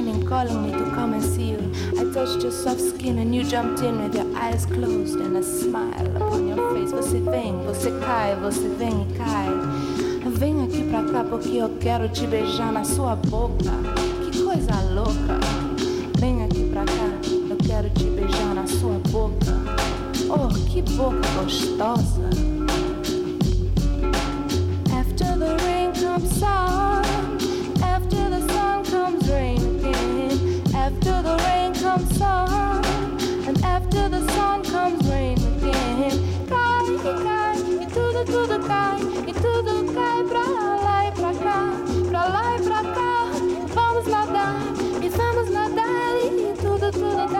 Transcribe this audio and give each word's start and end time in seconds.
shining, 0.00 0.26
calling 0.26 0.62
me 0.62 0.72
to 0.72 0.90
come 0.90 1.14
and 1.14 1.22
see 1.22 1.50
you. 1.50 1.72
I 1.98 2.12
touched 2.12 2.42
your 2.42 2.52
soft 2.52 2.80
skin 2.80 3.18
and 3.18 3.34
you 3.34 3.44
jumped 3.44 3.82
in 3.82 4.02
with 4.02 4.14
your 4.14 4.36
eyes 4.36 4.66
closed 4.66 5.18
and 5.18 5.36
a 5.36 5.42
smile 5.42 6.16
upon 6.16 6.48
your 6.48 6.72
face. 6.72 6.92
Você 6.92 7.20
vem, 7.20 7.56
você 7.64 7.90
cai, 8.00 8.36
você 8.36 8.68
vem 8.78 9.02
e 9.02 9.18
cai. 9.18 9.48
Vem 10.30 10.64
aqui 10.64 10.88
pra 10.88 11.04
cá 11.04 11.24
porque 11.24 11.56
eu 11.56 11.70
quero 11.80 12.08
te 12.08 12.26
beijar 12.26 12.72
na 12.72 12.84
sua 12.84 13.16
boca. 13.16 13.72
Que 14.30 14.42
coisa 14.42 14.80
louca. 14.94 15.39
Tudo, 38.24 38.46
tudo 38.46 38.66
cai. 38.66 39.00
E 39.26 39.32
tudo 39.32 39.92
cai 39.92 40.24
pra 40.24 40.40
lá 40.40 41.06
e 41.06 41.12
pra 41.12 41.34
cá. 41.34 41.72
Pra 42.08 42.24
lá 42.28 42.56
e 42.56 42.62
pra 42.62 42.82
cá. 42.82 43.30
Vamos 43.74 44.06
nadar, 44.06 44.60
e 45.02 45.08
vamos 45.08 45.50
nadar. 45.50 46.16
E 46.16 46.54
tudo, 46.60 46.90
tudo 46.92 47.30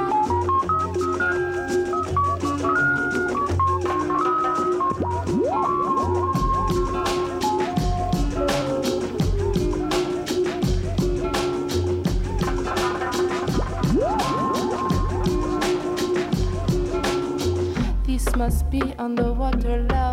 must 18.37 18.71
be 18.71 18.81
underwater 18.99 19.87
love. 19.91 20.10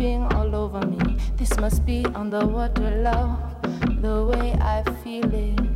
It 0.00 0.08
slipping 0.08 0.22
all 0.36 0.54
over 0.54 0.86
me. 0.86 1.16
This 1.36 1.56
must 1.58 1.84
be 1.84 2.04
underwater 2.14 3.02
love. 3.02 3.38
The 4.00 4.26
way 4.26 4.52
I 4.60 4.82
feel 5.02 5.34
it. 5.34 5.67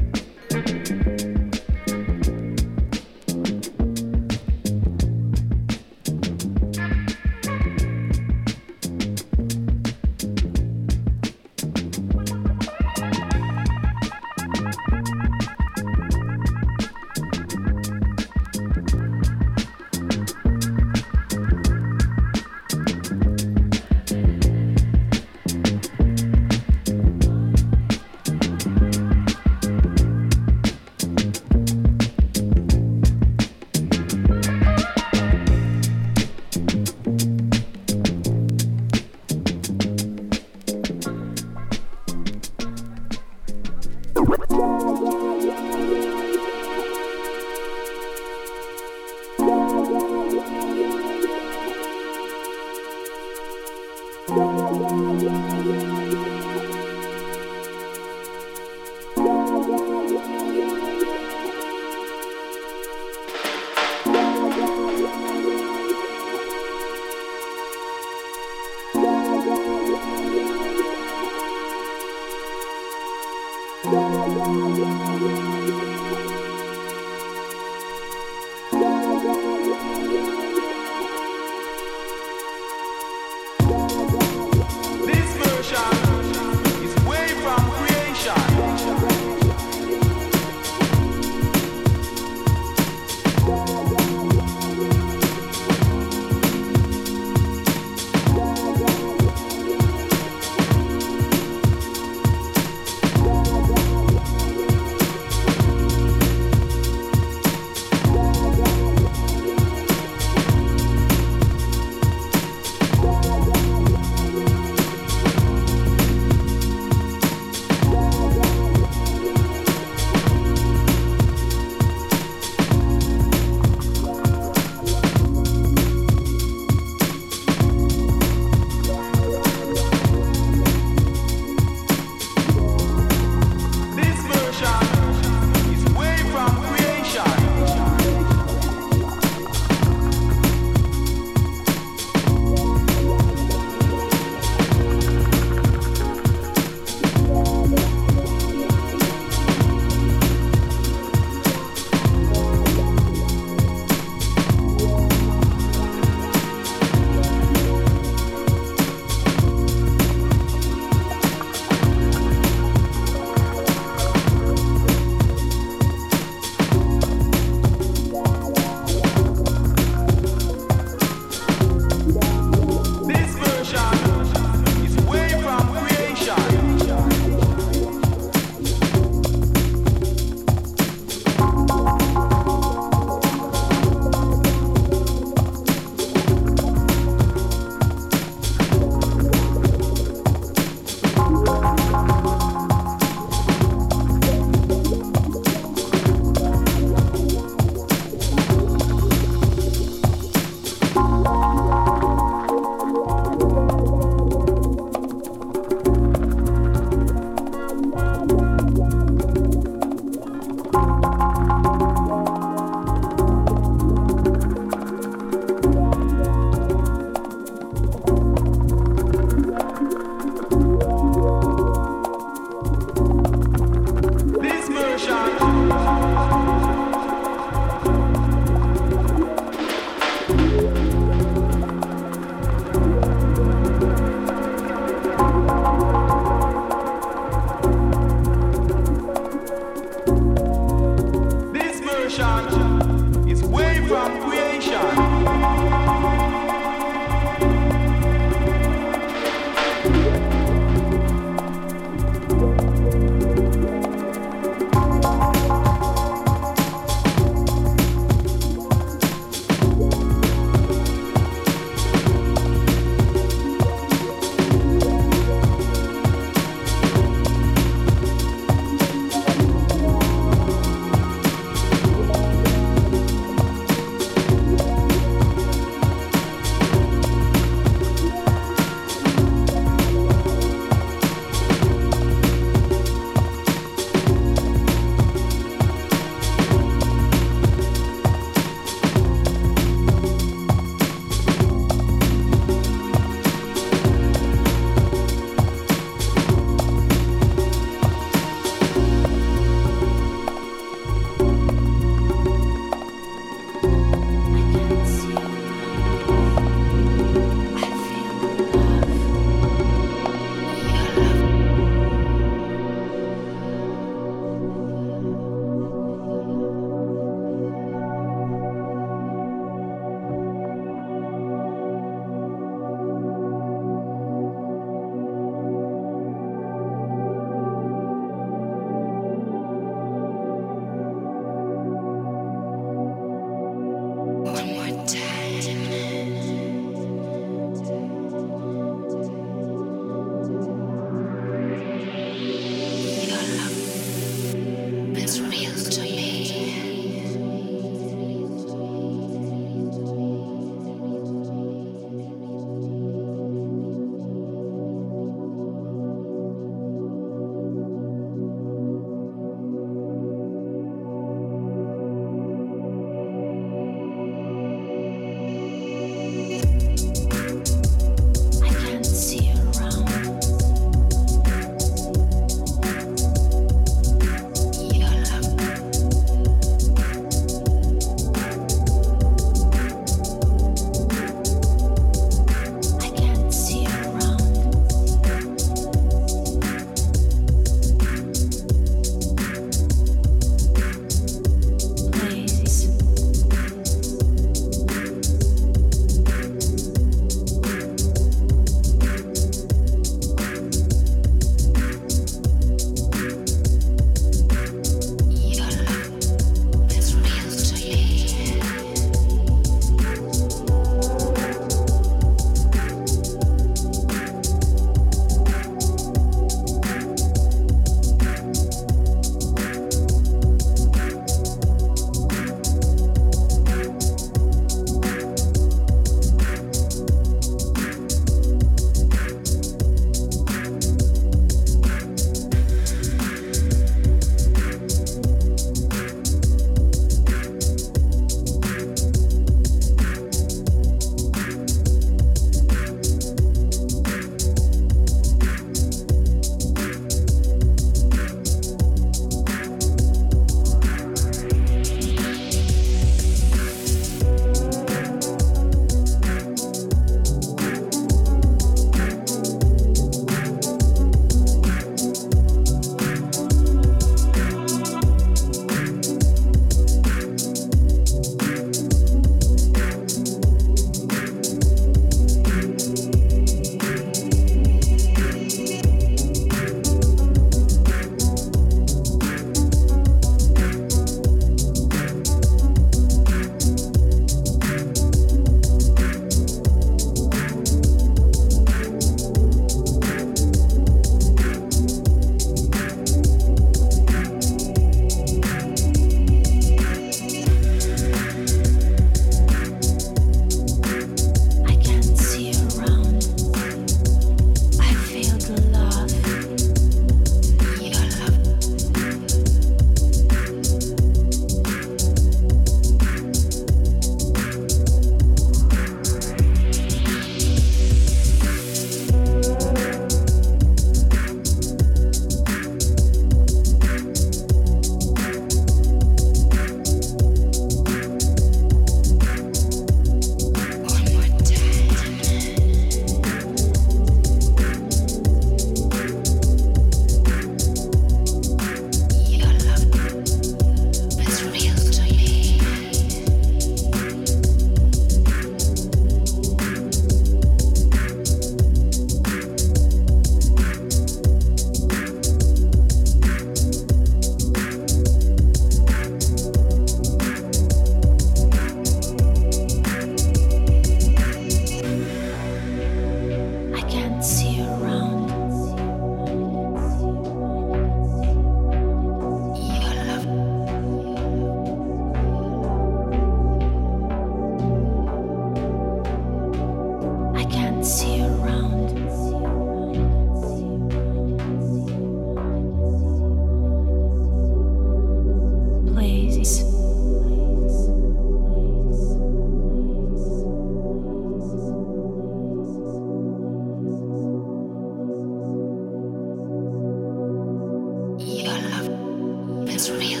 real. 599.79 600.00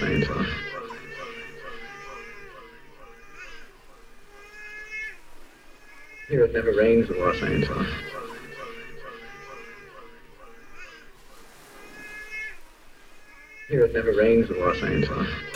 Los 0.00 0.10
Angeles. 0.10 0.48
Here 6.28 6.44
it 6.44 6.54
never 6.54 6.72
rains 6.72 7.10
in 7.10 7.18
Los 7.18 7.42
Angeles. 7.42 7.88
Here 13.68 13.84
it 13.84 13.92
never 13.92 14.14
rains 14.14 14.48
in 14.48 14.60
Los 14.60 14.82
Angeles. 14.82 15.49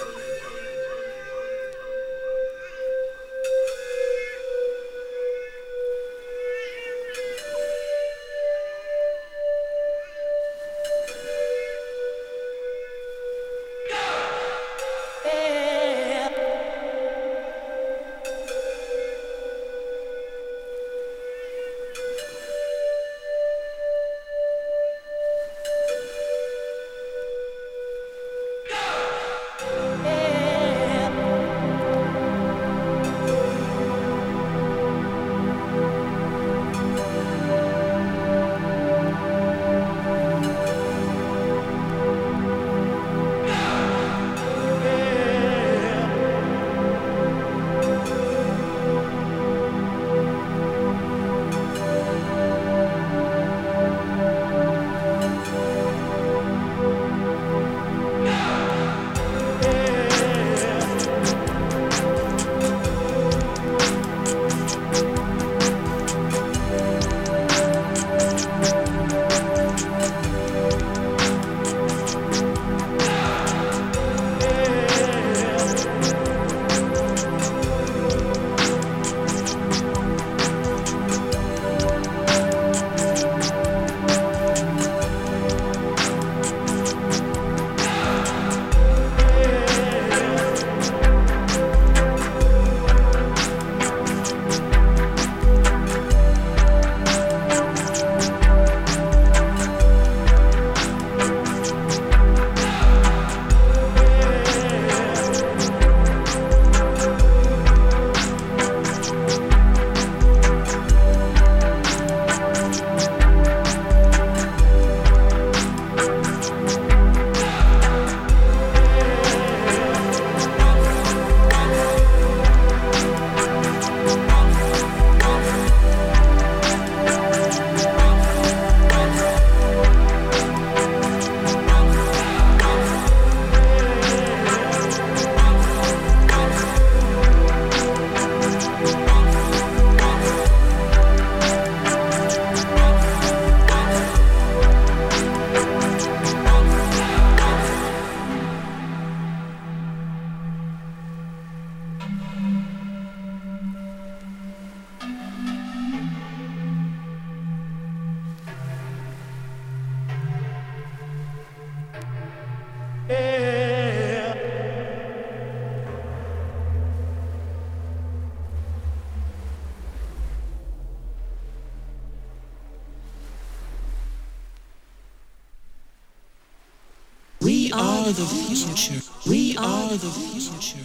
Are 178.04 178.12
the 178.12 178.26
future. 178.26 179.00
We 179.26 179.56
are 179.56 179.88
the 179.88 180.10
future. 180.10 180.84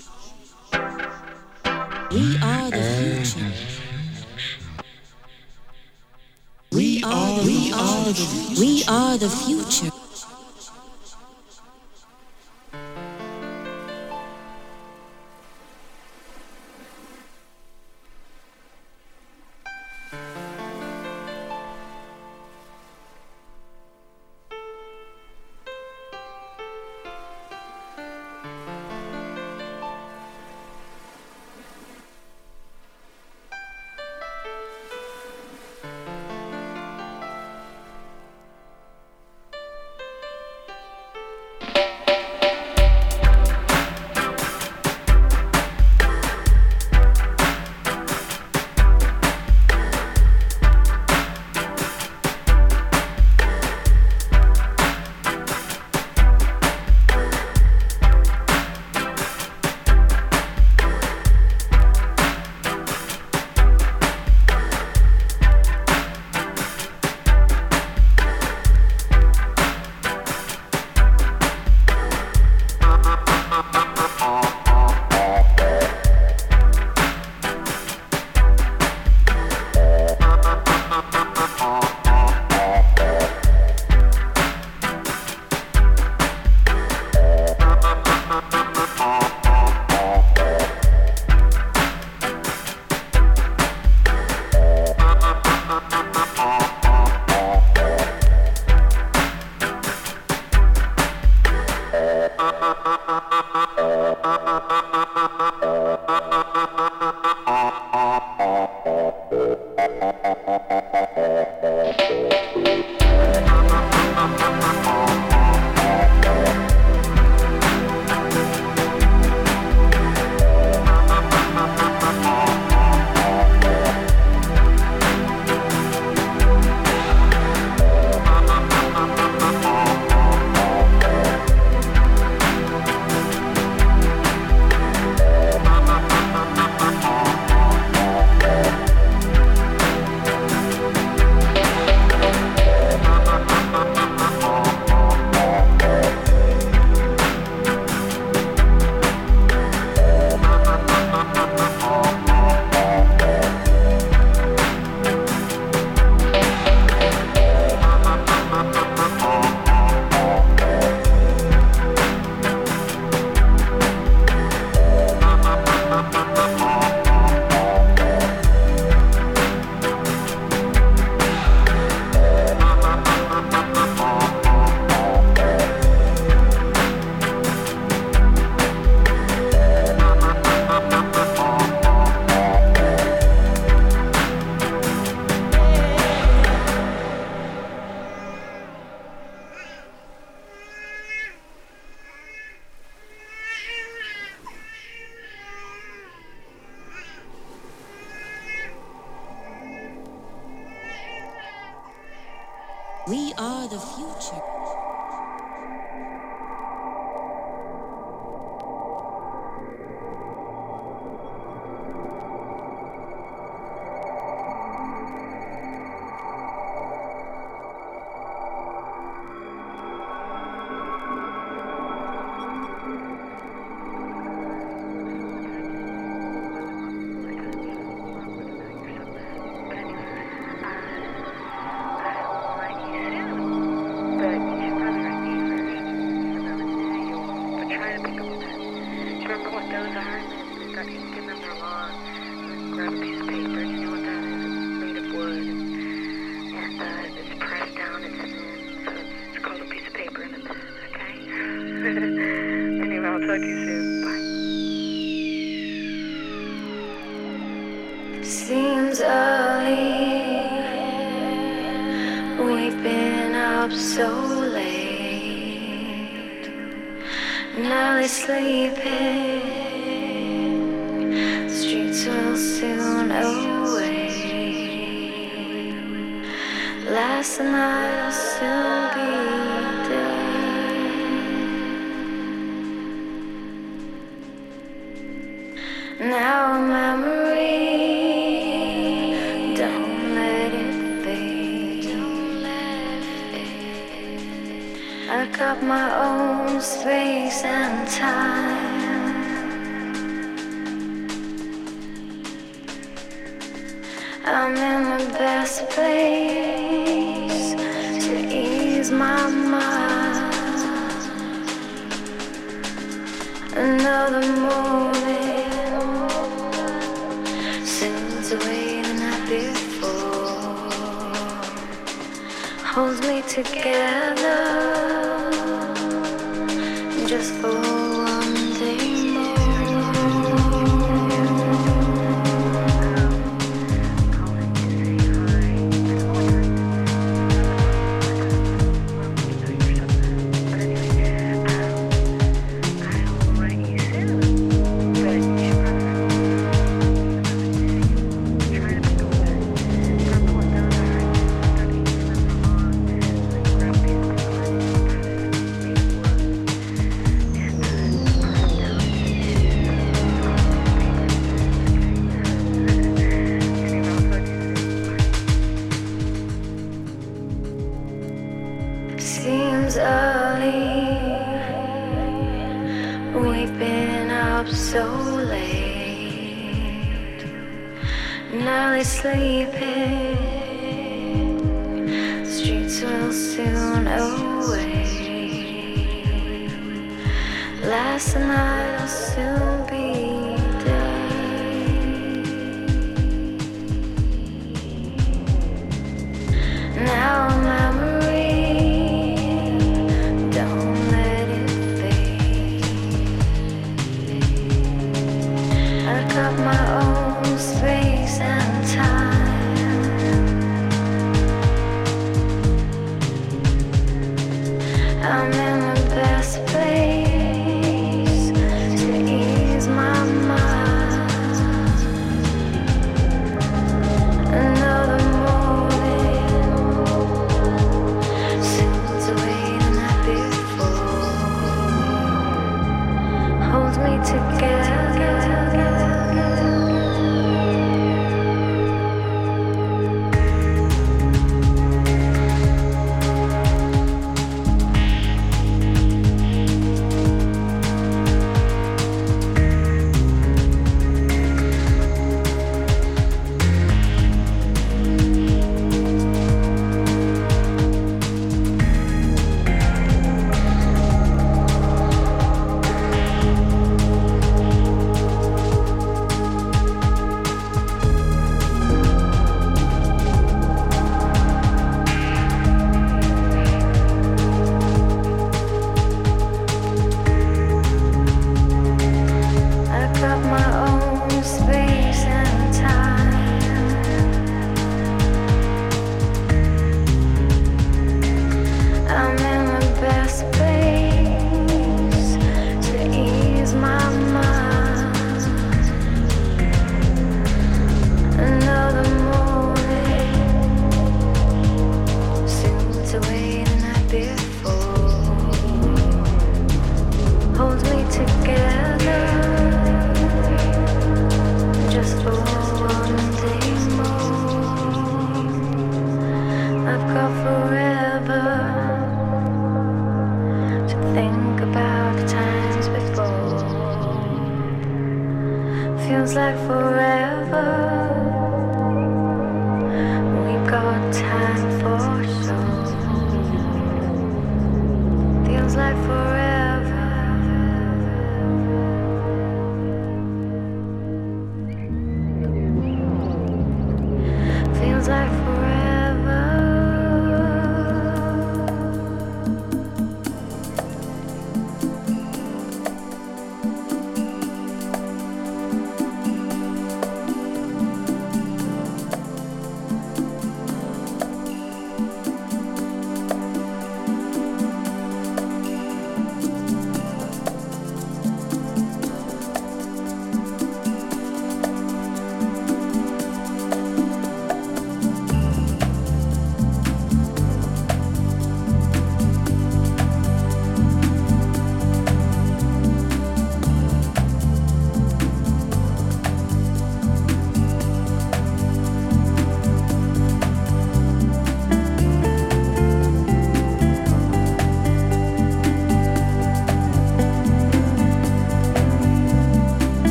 We 2.12 2.38
are 2.42 2.72
the 2.72 2.82
future. 2.82 3.52
We 6.72 7.04
are 7.04 7.44
we 7.44 7.74
are 7.74 8.06
the 8.06 8.56
we 8.58 8.84
are 8.88 9.18
the 9.18 9.30
future. 9.30 9.99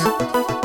Thank 0.00 0.48
you. 0.50 0.57